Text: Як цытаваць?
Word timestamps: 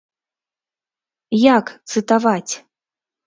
Як 1.51 1.65
цытаваць? 1.93 2.45